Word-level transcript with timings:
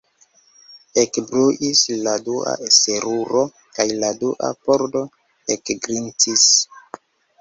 Ekbruis 1.01 1.81
la 2.07 2.15
dua 2.29 2.55
seruro, 2.77 3.43
kaj 3.77 3.87
la 3.99 4.11
dua 4.25 4.53
pordo 4.69 5.05
ekgrincis. 5.57 6.49